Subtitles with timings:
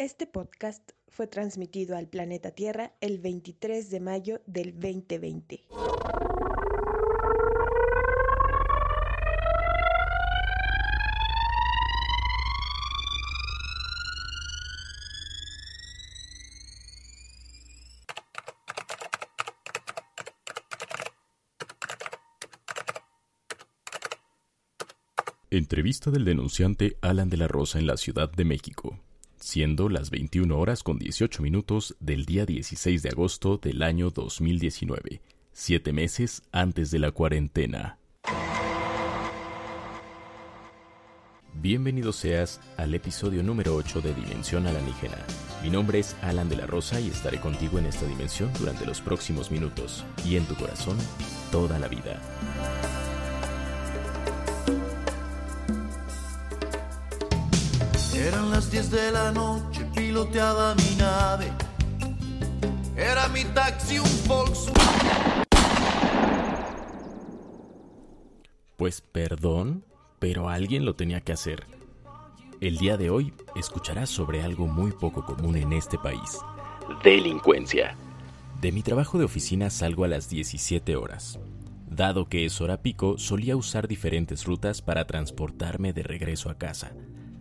[0.00, 5.66] Este podcast fue transmitido al planeta Tierra el 23 de mayo del 2020.
[25.50, 28.98] Entrevista del denunciante Alan de la Rosa en la Ciudad de México
[29.40, 35.20] siendo las 21 horas con 18 minutos del día 16 de agosto del año 2019,
[35.52, 37.98] siete meses antes de la cuarentena.
[41.54, 45.18] Bienvenido seas al episodio número 8 de Dimensión Alanígena.
[45.62, 49.00] Mi nombre es Alan de la Rosa y estaré contigo en esta dimensión durante los
[49.00, 50.96] próximos minutos y en tu corazón
[51.50, 52.20] toda la vida.
[58.60, 61.50] Las 10 de la noche, piloteaba mi nave.
[62.94, 65.44] Era mi taxi un Volkswagen.
[68.76, 69.86] Pues perdón,
[70.18, 71.64] pero alguien lo tenía que hacer.
[72.60, 76.38] El día de hoy escucharás sobre algo muy poco común en este país.
[77.02, 77.96] Delincuencia.
[78.60, 81.38] De mi trabajo de oficina salgo a las 17 horas.
[81.88, 86.92] Dado que es hora pico, solía usar diferentes rutas para transportarme de regreso a casa.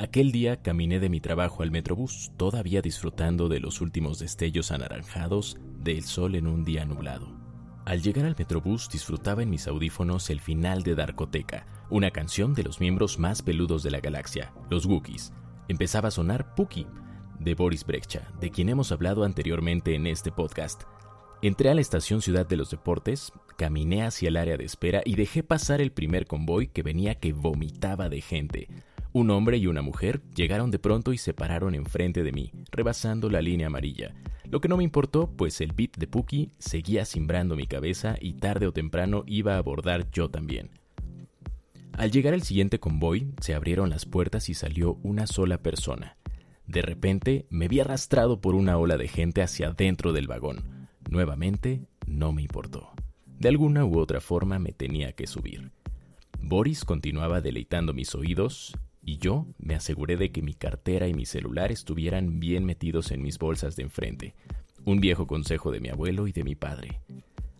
[0.00, 5.58] Aquel día caminé de mi trabajo al Metrobús, todavía disfrutando de los últimos destellos anaranjados
[5.78, 7.36] del sol en un día nublado.
[7.84, 12.62] Al llegar al Metrobús disfrutaba en mis audífonos el final de Darkoteca, una canción de
[12.62, 15.34] los miembros más peludos de la galaxia, los Wookiees.
[15.68, 16.86] Empezaba a sonar Puki,
[17.38, 20.84] de Boris Brejcha, de quien hemos hablado anteriormente en este podcast.
[21.42, 25.16] Entré a la estación Ciudad de los Deportes, caminé hacia el área de espera y
[25.16, 28.68] dejé pasar el primer convoy que venía que vomitaba de gente.
[29.12, 33.28] Un hombre y una mujer llegaron de pronto y se pararon enfrente de mí, rebasando
[33.28, 34.14] la línea amarilla.
[34.48, 38.34] Lo que no me importó, pues el beat de Puki seguía cimbrando mi cabeza y
[38.34, 40.70] tarde o temprano iba a abordar yo también.
[41.92, 46.16] Al llegar el siguiente convoy, se abrieron las puertas y salió una sola persona.
[46.66, 50.88] De repente me vi arrastrado por una ola de gente hacia dentro del vagón.
[51.10, 52.90] Nuevamente, no me importó.
[53.26, 55.72] De alguna u otra forma me tenía que subir.
[56.40, 58.72] Boris continuaba deleitando mis oídos
[59.10, 63.22] y yo me aseguré de que mi cartera y mi celular estuvieran bien metidos en
[63.22, 64.34] mis bolsas de enfrente,
[64.84, 67.00] un viejo consejo de mi abuelo y de mi padre.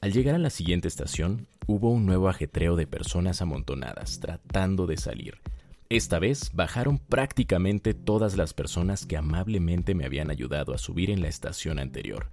[0.00, 4.96] Al llegar a la siguiente estación, hubo un nuevo ajetreo de personas amontonadas tratando de
[4.96, 5.40] salir.
[5.88, 11.22] Esta vez bajaron prácticamente todas las personas que amablemente me habían ayudado a subir en
[11.22, 12.30] la estación anterior.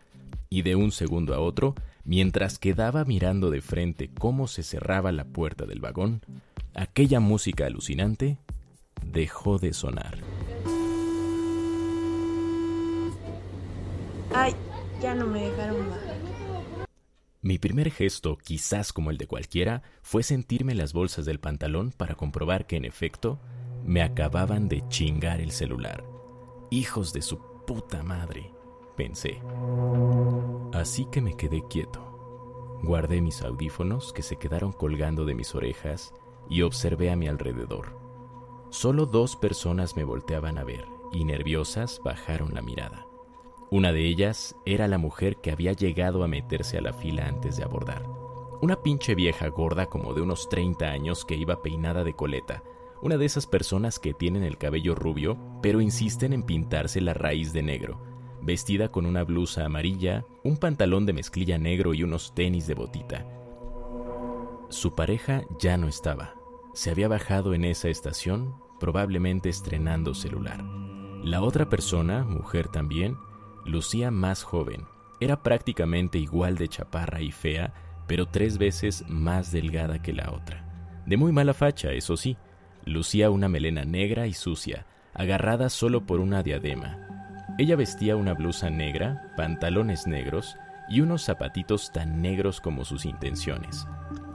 [0.52, 5.26] Y de un segundo a otro, mientras quedaba mirando de frente cómo se cerraba la
[5.26, 6.22] puerta del vagón,
[6.76, 8.38] aquella música alucinante
[9.06, 10.18] dejó de sonar.
[14.34, 14.56] Ay,
[15.02, 16.20] ya no me dejaron bajar.
[17.42, 22.16] Mi primer gesto, quizás como el de cualquiera, fue sentirme las bolsas del pantalón para
[22.16, 23.40] comprobar que en efecto
[23.86, 26.04] me acababan de chingar el celular.
[26.70, 28.52] Hijos de su puta madre,
[28.98, 29.42] pensé.
[30.74, 32.78] Así que me quedé quieto.
[32.84, 36.14] Guardé mis audífonos que se quedaron colgando de mis orejas
[36.50, 38.09] y observé a mi alrededor.
[38.70, 43.08] Solo dos personas me volteaban a ver y nerviosas bajaron la mirada.
[43.72, 47.58] Una de ellas era la mujer que había llegado a meterse a la fila antes
[47.58, 48.04] de abordar.
[48.62, 52.64] Una pinche vieja gorda como de unos 30 años que iba peinada de coleta.
[53.02, 57.54] Una de esas personas que tienen el cabello rubio, pero insisten en pintarse la raíz
[57.54, 58.02] de negro.
[58.42, 63.26] Vestida con una blusa amarilla, un pantalón de mezclilla negro y unos tenis de botita.
[64.70, 66.36] Su pareja ya no estaba,
[66.80, 70.64] se había bajado en esa estación, probablemente estrenando celular.
[71.22, 73.18] La otra persona, mujer también,
[73.66, 74.86] lucía más joven.
[75.20, 77.74] Era prácticamente igual de chaparra y fea,
[78.08, 81.04] pero tres veces más delgada que la otra.
[81.06, 82.38] De muy mala facha, eso sí.
[82.86, 87.46] Lucía una melena negra y sucia, agarrada solo por una diadema.
[87.58, 90.56] Ella vestía una blusa negra, pantalones negros
[90.88, 93.86] y unos zapatitos tan negros como sus intenciones.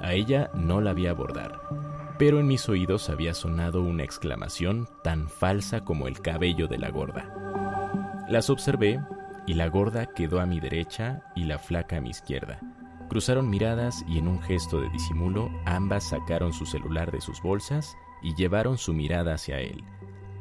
[0.02, 1.83] A ella no la vi abordar
[2.18, 6.90] pero en mis oídos había sonado una exclamación tan falsa como el cabello de la
[6.90, 8.24] gorda.
[8.28, 9.00] Las observé
[9.46, 12.60] y la gorda quedó a mi derecha y la flaca a mi izquierda.
[13.08, 17.96] Cruzaron miradas y en un gesto de disimulo ambas sacaron su celular de sus bolsas
[18.22, 19.84] y llevaron su mirada hacia él.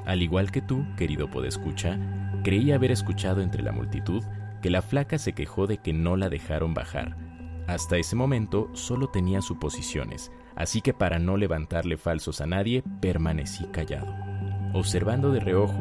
[0.06, 2.00] Al igual que tú, querido podescucha,
[2.44, 4.24] creí haber escuchado entre la multitud
[4.62, 7.18] que la flaca se quejó de que no la dejaron bajar.
[7.68, 13.66] Hasta ese momento solo tenía suposiciones, así que para no levantarle falsos a nadie, permanecí
[13.68, 14.14] callado,
[14.74, 15.80] observando de reojo,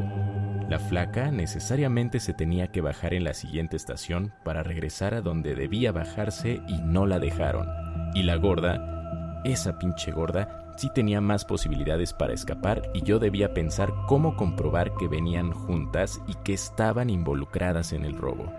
[0.69, 5.55] La flaca necesariamente se tenía que bajar en la siguiente estación para regresar a donde
[5.55, 7.69] debía bajarse y no la dejaron.
[8.15, 13.53] Y la gorda, esa pinche gorda, sí tenía más posibilidades para escapar y yo debía
[13.53, 18.51] pensar cómo comprobar que venían juntas y que estaban involucradas en el robo.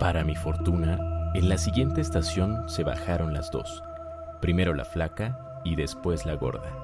[0.00, 0.98] Para mi fortuna,
[1.34, 3.82] en la siguiente estación se bajaron las dos.
[4.40, 6.82] Primero la flaca y después la gorda.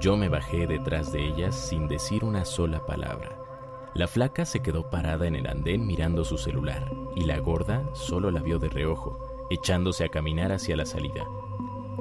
[0.00, 3.38] Yo me bajé detrás de ellas sin decir una sola palabra.
[3.94, 8.30] La flaca se quedó parada en el andén mirando su celular y la gorda solo
[8.30, 11.24] la vio de reojo, echándose a caminar hacia la salida.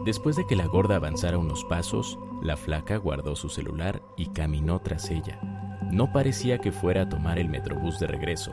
[0.04, 4.80] Después de que la gorda avanzara unos pasos, la flaca guardó su celular y caminó
[4.80, 5.40] tras ella.
[5.90, 8.52] No parecía que fuera a tomar el metrobús de regreso,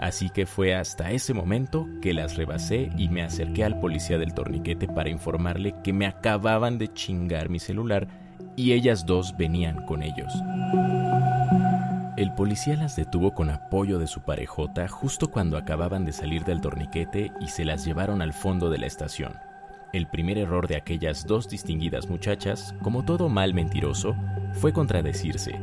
[0.00, 4.34] así que fue hasta ese momento que las rebasé y me acerqué al policía del
[4.34, 8.08] torniquete para informarle que me acababan de chingar mi celular
[8.56, 10.32] y ellas dos venían con ellos.
[12.16, 16.60] El policía las detuvo con apoyo de su parejota justo cuando acababan de salir del
[16.60, 19.32] torniquete y se las llevaron al fondo de la estación.
[19.92, 24.16] El primer error de aquellas dos distinguidas muchachas, como todo mal mentiroso,
[24.52, 25.58] fue contradecirse.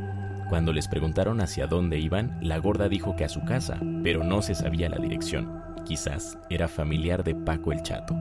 [0.52, 4.42] Cuando les preguntaron hacia dónde iban, la gorda dijo que a su casa, pero no
[4.42, 5.62] se sabía la dirección.
[5.86, 8.14] Quizás era familiar de Paco el Chato.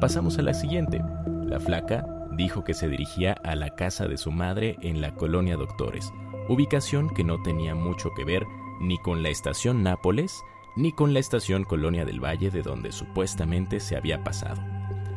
[0.00, 1.02] Pasamos a la siguiente.
[1.26, 2.06] La flaca
[2.36, 6.12] dijo que se dirigía a la casa de su madre en la colonia Doctores,
[6.48, 8.44] ubicación que no tenía mucho que ver
[8.80, 10.44] ni con la estación Nápoles
[10.76, 14.62] ni con la estación Colonia del Valle de donde supuestamente se había pasado.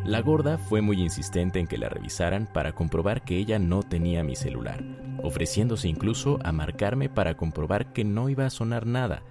[0.04, 4.24] La gorda fue muy insistente en que la revisaran para comprobar que ella no tenía
[4.24, 4.84] mi celular,
[5.24, 9.24] ofreciéndose incluso a marcarme para comprobar que no iba a sonar nada.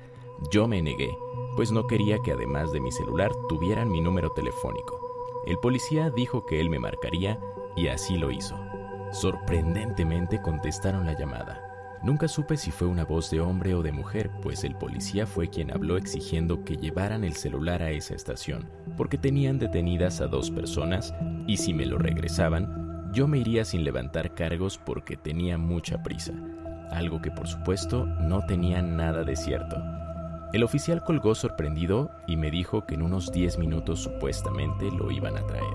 [0.51, 1.11] Yo me negué,
[1.57, 5.01] pues no quería que además de mi celular tuvieran mi número telefónico.
[5.47, 7.39] El policía dijo que él me marcaría
[7.77, 8.59] y así lo hizo.
[9.13, 11.63] Sorprendentemente contestaron la llamada.
[12.03, 15.49] Nunca supe si fue una voz de hombre o de mujer, pues el policía fue
[15.49, 20.51] quien habló exigiendo que llevaran el celular a esa estación, porque tenían detenidas a dos
[20.51, 21.15] personas
[21.47, 26.33] y si me lo regresaban, yo me iría sin levantar cargos porque tenía mucha prisa,
[26.91, 29.77] algo que por supuesto no tenía nada de cierto.
[30.53, 35.37] El oficial colgó sorprendido y me dijo que en unos 10 minutos supuestamente lo iban
[35.37, 35.75] a traer.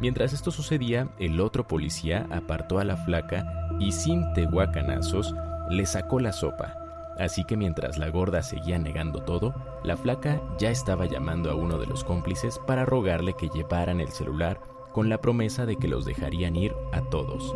[0.00, 3.44] Mientras esto sucedía, el otro policía apartó a la flaca
[3.80, 5.34] y sin tehuacanazos
[5.70, 6.74] le sacó la sopa.
[7.18, 11.78] Así que mientras la gorda seguía negando todo, la flaca ya estaba llamando a uno
[11.78, 14.60] de los cómplices para rogarle que llevaran el celular
[14.98, 17.54] con la promesa de que los dejarían ir a todos.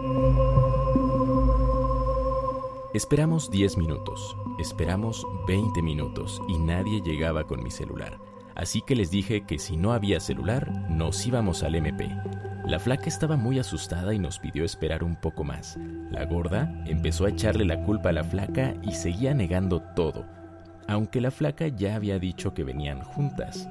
[2.94, 8.20] Esperamos 10 minutos, esperamos 20 minutos y nadie llegaba con mi celular.
[8.54, 12.16] Así que les dije que si no había celular, nos íbamos al MP.
[12.64, 15.76] La flaca estaba muy asustada y nos pidió esperar un poco más.
[16.12, 20.26] La gorda empezó a echarle la culpa a la flaca y seguía negando todo,
[20.86, 23.68] aunque la flaca ya había dicho que venían juntas.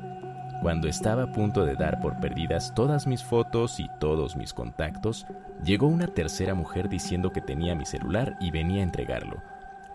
[0.62, 5.26] Cuando estaba a punto de dar por perdidas todas mis fotos y todos mis contactos,
[5.64, 9.42] llegó una tercera mujer diciendo que tenía mi celular y venía a entregarlo.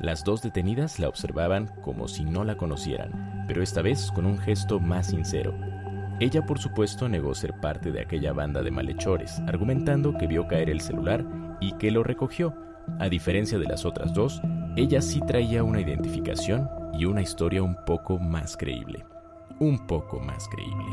[0.01, 4.39] Las dos detenidas la observaban como si no la conocieran, pero esta vez con un
[4.39, 5.55] gesto más sincero.
[6.19, 10.69] Ella por supuesto negó ser parte de aquella banda de malhechores, argumentando que vio caer
[10.69, 11.25] el celular
[11.61, 12.57] y que lo recogió.
[12.99, 14.43] A diferencia de las otras dos,
[14.75, 19.05] ella sí traía una identificación y una historia un poco más creíble.
[19.59, 20.85] Un poco más creíble.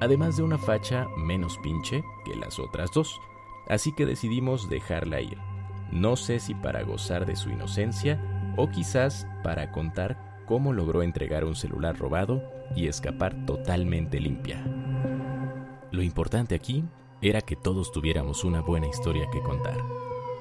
[0.00, 3.20] Además de una facha menos pinche que las otras dos.
[3.68, 5.38] Así que decidimos dejarla ir.
[5.90, 8.20] No sé si para gozar de su inocencia
[8.56, 12.42] o quizás para contar cómo logró entregar un celular robado
[12.74, 14.62] y escapar totalmente limpia.
[15.90, 16.84] Lo importante aquí
[17.22, 19.78] era que todos tuviéramos una buena historia que contar.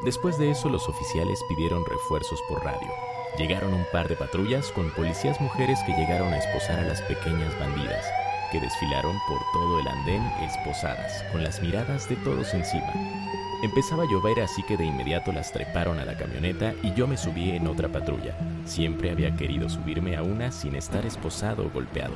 [0.03, 3.14] Después de eso los oficiales pidieron refuerzos por radio.
[3.37, 7.57] Llegaron un par de patrullas con policías mujeres que llegaron a esposar a las pequeñas
[7.59, 8.05] bandidas,
[8.49, 12.93] que desfilaron por todo el andén esposadas, con las miradas de todos encima.
[13.61, 17.17] Empezaba a llover así que de inmediato las treparon a la camioneta y yo me
[17.17, 18.37] subí en otra patrulla.
[18.63, 22.13] Siempre había querido subirme a una sin estar esposado o golpeado.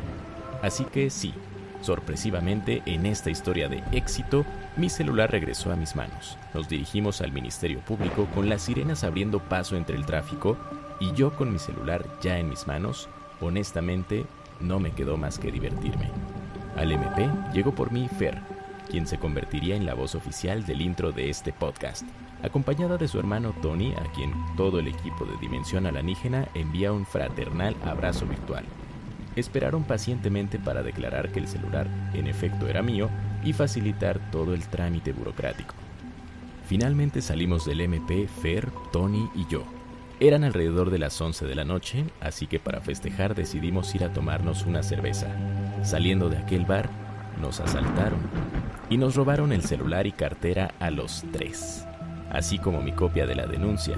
[0.62, 1.34] Así que sí,
[1.82, 4.46] sorpresivamente en esta historia de éxito,
[4.78, 6.38] mi celular regresó a mis manos.
[6.54, 10.58] Nos dirigimos al Ministerio Público con las sirenas abriendo paso entre el tráfico
[11.00, 13.10] y yo con mi celular ya en mis manos,
[13.42, 14.26] honestamente
[14.60, 16.12] no me quedó más que divertirme.
[16.76, 18.40] Al MP llegó por mí Fer,
[18.90, 22.04] quien se convertiría en la voz oficial del intro de este podcast,
[22.44, 27.06] acompañada de su hermano Tony, a quien todo el equipo de Dimensión Alanígena envía un
[27.06, 28.66] fraternal abrazo virtual.
[29.36, 33.10] Esperaron pacientemente para declarar que el celular en efecto era mío
[33.44, 35.76] y facilitar todo el trámite burocrático.
[36.66, 39.79] Finalmente salimos del MP Fer, Tony y yo.
[40.22, 44.12] Eran alrededor de las 11 de la noche, así que para festejar decidimos ir a
[44.12, 45.28] tomarnos una cerveza.
[45.82, 46.90] Saliendo de aquel bar,
[47.42, 48.20] nos asaltaron
[48.90, 51.86] y nos robaron el celular y cartera a los tres,
[52.32, 53.96] así como mi copia de la denuncia.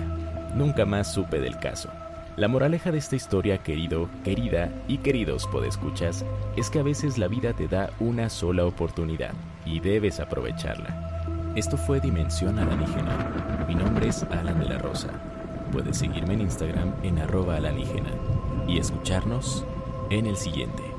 [0.53, 1.89] Nunca más supe del caso.
[2.37, 6.23] La moraleja de esta historia, querido, querida y queridos podescuchas,
[6.55, 9.33] es que a veces la vida te da una sola oportunidad
[9.65, 11.53] y debes aprovecharla.
[11.55, 13.65] Esto fue Dimensión Alienígena.
[13.67, 15.09] Mi nombre es Alan de la Rosa.
[15.71, 18.11] Puedes seguirme en Instagram en arroba alienígena
[18.67, 19.63] y escucharnos
[20.09, 20.90] en el siguiente.